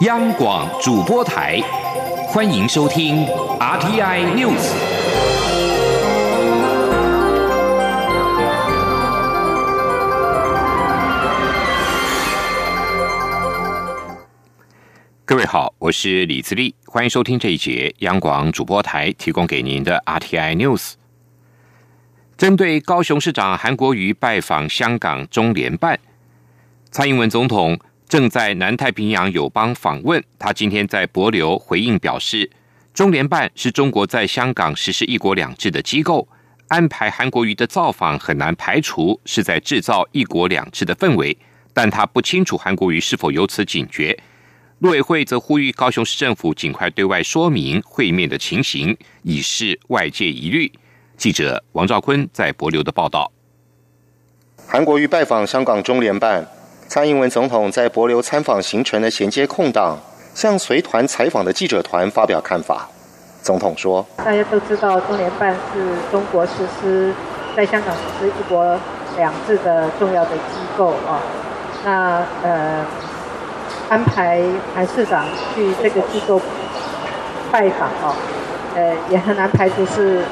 [0.00, 1.60] 央广主播台，
[2.28, 3.26] 欢迎收听
[3.58, 4.72] RTI News。
[15.26, 20.94] 各位好，我是李自立，欢迎收听这一节央广主播台提供给您的 RTI News。
[22.38, 26.00] 针对高雄市长韩国瑜拜访香港中联办，
[26.90, 27.78] 蔡英文总统。
[28.10, 32.50] 正在南太平洋友邦访问，他今天在博流回应表示，
[32.92, 36.26] 中联办是中国在香港实施一国两制的机构，
[36.66, 41.38] 安排韩国瑜的造访很难排除是在制造一国两制的氛围，
[41.72, 44.18] 但他不清楚韩国瑜是否有此警觉。
[44.80, 50.72] 陆委会则呼吁高雄市政府尽快对外说明会面的情形，以示外界疑虑。
[51.16, 53.30] 记者王兆坤在博流的报道，
[54.66, 56.44] 韩国瑜拜访香港中联办。
[56.90, 59.96] 蔡英文总统在博流参访行程的衔接空档，
[60.34, 62.88] 向随团采访的记者团发表看法。
[63.40, 67.14] 总统说：“大家都知道，中联办是中国实施
[67.56, 68.76] 在香港实施一国
[69.16, 71.22] 两制的重要的机构啊。
[71.84, 72.84] 那呃，
[73.88, 74.42] 安排
[74.74, 76.40] 韩市长去这个机构
[77.52, 78.16] 拜访啊，
[78.74, 80.24] 呃，也很难排除是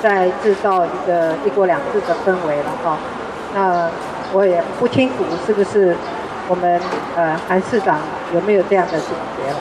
[0.00, 2.96] 在制造一个一国两制的氛围了哈。
[3.52, 3.90] 那。”
[4.32, 5.96] 我也不清楚是不是
[6.48, 6.80] 我们
[7.14, 8.00] 呃韩市长
[8.34, 9.54] 有没有这样的警觉。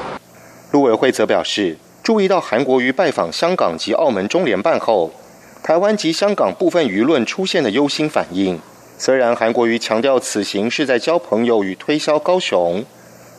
[0.72, 5.12] 陆委会则表示，注意到韩国瑜拜访香港及澳门中联办后，
[5.64, 8.60] 台湾及香港部分舆论出现的忧心反应。
[8.98, 12.84] 虽然韩国瑜强调此行是在交朋友与推销高雄，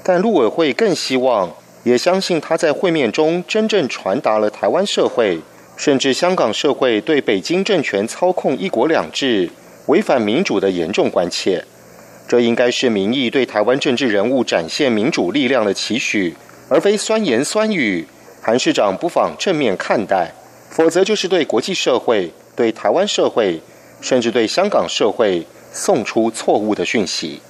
[0.02, 1.50] 但陆委会更希望，
[1.82, 5.40] 也相信他在会面中真正传达了台湾社会，
[5.76, 9.50] 甚至香港社会对北京政权操控一国两制。
[9.86, 11.64] 违反民主的严重关切，
[12.26, 16.34] 这应该是民意对台湾政治人物展现民主力量的期许，
[16.68, 18.06] 而非酸言酸语。
[18.42, 20.32] 韩市长不妨正面看待，
[20.70, 23.60] 否则就是对国际社会、对台湾社会，
[24.00, 27.40] 甚至对香港社会送出错误的讯息。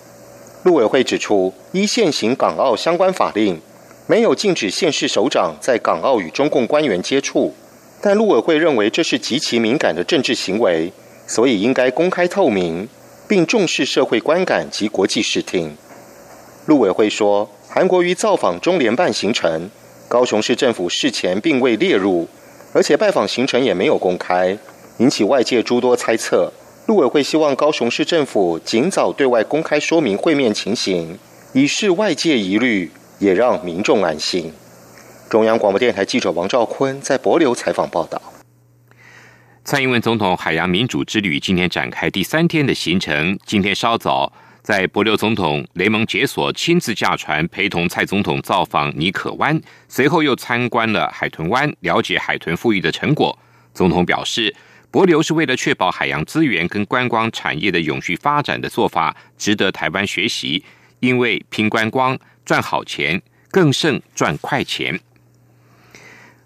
[0.63, 3.61] 陆委会指出，依现行港澳相关法令，
[4.07, 7.55] 没有禁止县市首长在港澳与中共官员接触，
[8.03, 10.93] 但陆委会认为这是极其敏感的政治行为。
[11.27, 12.89] 所以应该公开透明，
[13.27, 15.77] 并重视社会观感及国际视听。
[16.67, 19.71] 陆委会说，韩国瑜造访中联办行程，
[20.09, 22.29] 高雄市政府事前并未列入，
[22.73, 24.57] 而且拜访行程也没有公开，
[24.99, 26.53] 引起外界诸多猜测。
[26.87, 31.19] 陆委会希望高雄市政府尽早对外公开说明会面情形，
[31.53, 34.53] 以示外界疑虑，也让民众安心。
[35.29, 38.23] 中央广播电台记者王兆坤在博流采访报道。
[39.67, 43.37] 蔡英文总统海洋民主之旅今天展开第三天的行程。
[43.45, 44.33] 今天稍早，
[44.63, 53.37] 在博流总统雷蒙解锁亲自驾船陪同蔡总统造访尼可湾，随后又参观了海豚湾，了解海豚富裕的成果。
[53.75, 54.55] 总统表示，
[54.93, 60.63] 博流是为了确保海洋资源跟观光产业的永续发展的做法，值得台湾学习。
[61.01, 65.01] 因为拼观光赚好钱，更胜赚快钱。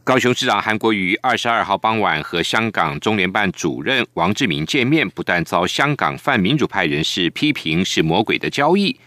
[0.02, 8.98] 高雄市长韩国瑜二十二号傍晚和香港中联办主任王志明见面，不但遭香港泛民主派人士批评是魔鬼的交易，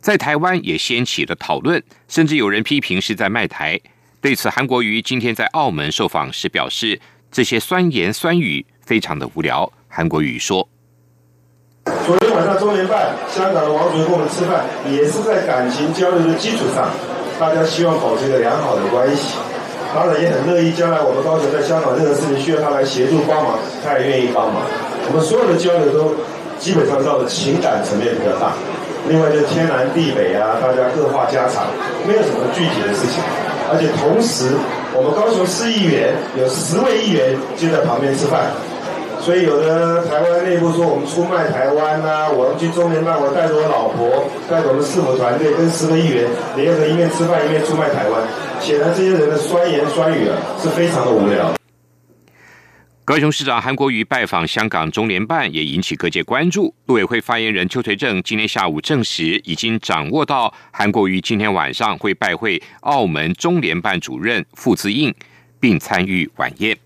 [0.00, 3.80] 在台湾也掀起了讨论，甚至有人批评是在卖台。
[4.20, 7.00] 对此，韩国瑜今天在澳门受访时表示，
[7.32, 9.72] 这些酸言酸语非常的无聊。
[9.88, 10.68] 韩国瑜说
[12.06, 16.90] ：“昨天晚上中联办香港的王主任跟我们吃饭，也是在感情交流的基础上，
[17.40, 19.36] 大家希望保持一个良好的关系。”
[19.94, 24.66] 当然也很乐意，将来我们高雄在香港任何事情需要他来协助帮忙，他也愿意帮忙。
[25.06, 26.10] 我们所有的交流都
[26.58, 28.52] 基本上到了情感层面比较大。
[29.06, 31.70] 另外就是天南地北啊，大家各话家常，
[32.08, 33.22] 没有什么具体的事情。
[33.70, 34.50] 而且同时，
[34.92, 38.50] 我们高雄市议员有十位议员就在旁边吃饭。
[39.24, 48.22] 所以有的台湾内部说我们出卖台湾呐，我要去中联办，我带着我老婆，带着我们市府团队跟十个议员联合一面吃饭一面出卖台湾，
[48.60, 51.54] 显然这些人的酸言酸语啊是非常的无聊。
[53.06, 56.74] 高雄市长韩国瑜拜访香港中联办也引起各界关注。
[56.84, 65.14] 陆委会发言人邱垂正今天下午证实，已经掌握到韩国瑜今天晚上会拜会澳门中联办主任傅自印，
[65.58, 66.76] 并参与晚宴。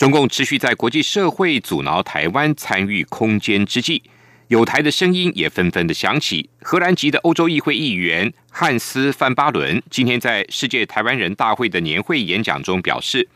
[0.00, 4.02] 中共持续在国际社会阻挠台湾参与空间之际，
[4.48, 6.48] 有台的声音也纷纷的响起。
[6.62, 13.28] 荷兰籍的欧洲议会议员汉斯·范巴伦今天在世界台湾人大会的年会演讲中表示，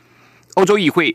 [0.55, 1.15] 欧洲议会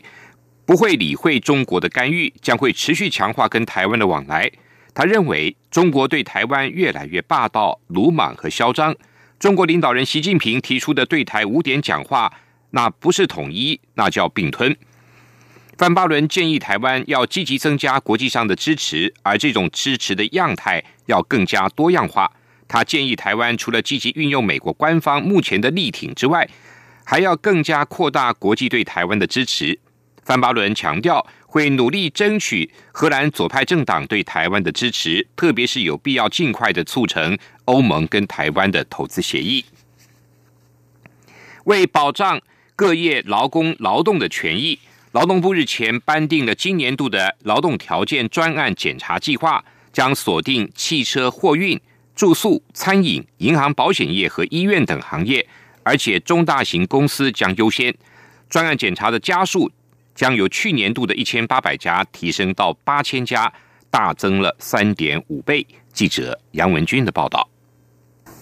[0.64, 4.48] 不会理会中国的干预，将会持续强化跟台湾的往来。
[4.94, 8.94] 他认为，中国对台湾越来越霸道、鲁莽和嚣张，
[9.40, 12.32] 中国领导人习近平提出的对台五点讲话，
[12.70, 14.76] 那不是统一，那叫并吞。
[15.80, 22.30] 范巴伦建议台湾要积极增加国际上的支持，而这种支持的样态要更加多样化。
[22.68, 26.46] 他建议台湾除了积极运用美国官方目前的力挺之外，
[27.02, 29.78] 还要更加扩大国际对台湾的支持。
[30.22, 39.64] 范巴伦强调，会努力争取荷兰左派政党对台湾的支持，特别是有必要尽快的促成欧盟跟台湾的投资协议，
[41.64, 42.38] 为保障
[42.76, 44.78] 各业劳工劳动的权益。
[45.12, 51.80] 劳动部日前颁定了今年度的劳动条件专案检查计划，将锁定汽车货运、
[52.14, 55.44] 住宿、餐饮、银行、保险业和医院等行业，
[55.82, 57.92] 而且中大型公司将优先。
[58.48, 59.68] 专案检查的家数
[60.14, 63.52] 将由去年度的一千八百家提升到八千家，
[63.90, 65.66] 大增了三点五倍。
[65.92, 67.48] 记者杨文军的报道。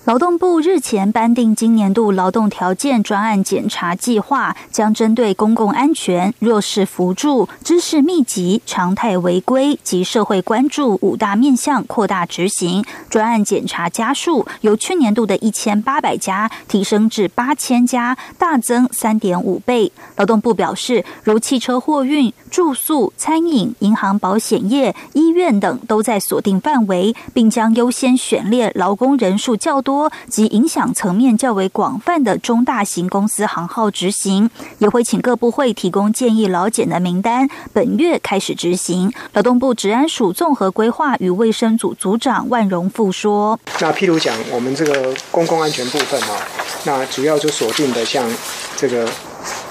[0.09, 12.83] 劳动部日前颁定今年度劳动条件专案检查计划，将针对公共安全、弱势扶助、知识密集、常态违规及社会关注五大面向扩大执行。
[13.11, 19.93] 专案检查家数由去年度的一千八百家提升至八千家，大增三点五倍。
[20.17, 29.98] 劳动部表示，如汽车货运、住宿、餐饮、银行、保险业、医院等都在锁定范围，并将优先选列劳工人数较多。
[30.29, 39.11] 及影响层面较为广泛的中大型公司行号执行，也会请各部会提供建议劳检的名单，本月开始执行。
[39.33, 46.37] 劳动部治安署综合规划与卫生组组长万荣富说：“那譬如讲，我们这个公共安全部分啊，
[46.85, 48.29] 那主要就锁定的像
[48.77, 49.09] 这个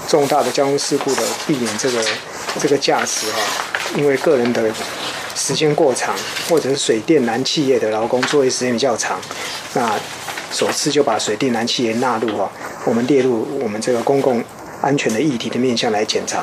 [0.08, 2.04] 重大的交通事故的避免这个
[2.58, 3.38] 这个驾驶哈，
[3.96, 4.72] 因为个人的。”
[5.38, 6.12] 时间过长，
[6.48, 9.20] 或者是水电燃气业的劳工作业时间比较长，
[9.72, 9.94] 那
[10.50, 12.50] 首次就把水电燃气业纳入啊，
[12.84, 14.42] 我们列入我们这个公共
[14.82, 16.42] 安全的议题的面向来检查。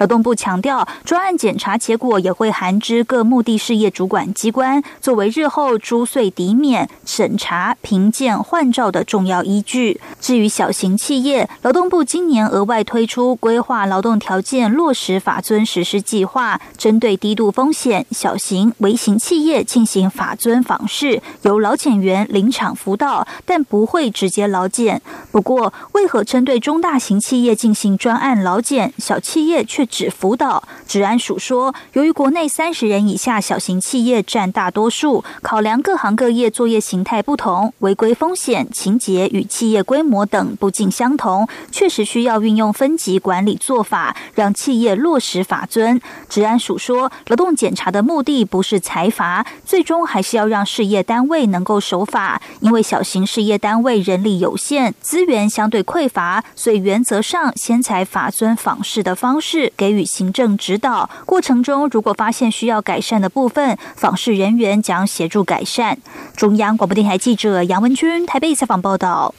[0.00, 10.00] 劳动部强调，专案检查结果也会函知各目的事业主管机关，作为日后租税抵免、审查、评鉴、换照的重要依据。
[10.18, 25.02] 至于小型企业，劳动部今年额外推出规划劳动条件落实法遵实施计划，针对低度风险小型微型企业进行法遵访视，由劳检员临场辅导，但不会直接劳检。
[25.30, 29.86] 不过，为何针对中大型企业进行专案劳检，小企业却？
[29.90, 46.00] 指辅导，治安署说，由于国内三十人以下小型企业占大多数，考量各行各业作业形态不同，违规风险、情节与企业规模等不尽相同，确实需要运用分级管理做法，让企业落实法遵。
[46.28, 59.72] 治安署说，劳动检查的目的不是裁罚，最终还是要让事业单位能够守法，因为小型事业单位人力有限，资源相对匮乏，所以原则上先采法遵访视的方式。
[59.80, 65.96] 给予行政指导过程中，如果发现需要改善的部分，访视人员将协助改善。
[66.36, 69.34] 中央广播电台记者杨文君台北采访报道。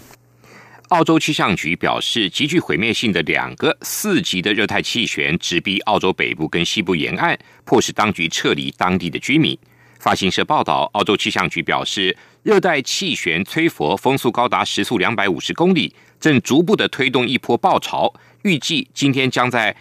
[0.88, 9.56] 澳洲气象局表示，极具毁灭性的两个四级的热带气旋直逼澳洲北部跟西部沿岸，迫使当局撤离当地的居民。
[10.00, 18.12] 发行社报道，澳洲气象局表示，热带气旋崔佛风速高达时速两百五十公里，正逐步的推动一波暴潮，
[18.42, 19.78] 预计今天将在。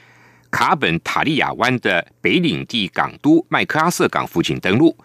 [0.50, 4.96] 卡本塔利亚湾的北领地港都麦克阿瑟港附近登陆。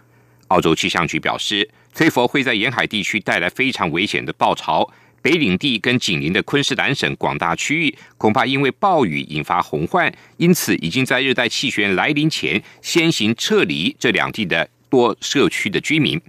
[0.48, 4.90] 澳洲气象局表示，崔佛会在沿海地区带来非常危险的暴潮。
[5.22, 16.22] 北领地跟紧邻的昆士兰省广大区域，恐怕因为暴雨引发洪患，因此已经在热带气旋来临前先行撤离这两地的多社区的居民。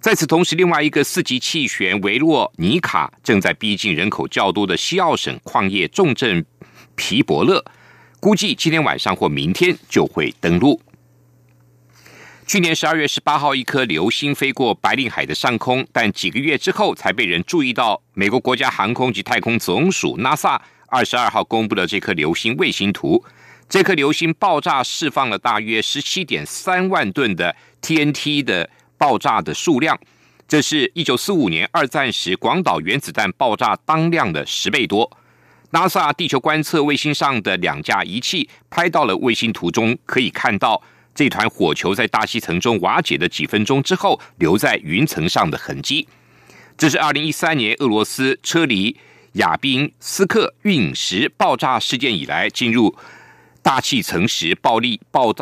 [0.00, 6.46] 在此同时，另外一个四级气旋维洛尼卡正在逼近人口较多的西澳省矿业重镇
[6.94, 7.64] 皮伯勒。
[8.18, 10.80] 估计今天晚上或明天就会登陆。
[12.46, 18.00] 去年十二月十八号，一颗流星飞过白令海的上空，但几个月之后才被人注意到。
[18.14, 23.24] 美国国家航空及太空总署 NASA 二十二号公布了这颗流星卫星图。
[23.68, 29.98] 这颗流星爆炸释放了大约十七点三万吨的 TNT 的爆炸的数量，
[30.46, 35.18] 这是一九四五年二战时广岛原子弹爆炸当量的十倍多。
[35.70, 40.80] 拉萨地球观测卫星上的两架仪器拍到了卫星图中可以看到
[41.14, 46.06] 这团火球在大气层中瓦解的几分钟之后留在云层上的痕迹。
[46.76, 48.96] 这是二零一三年俄罗斯车厘
[49.32, 52.94] 亚宾斯克陨石爆炸事件以来进入
[53.62, 55.32] 大气层时暴力爆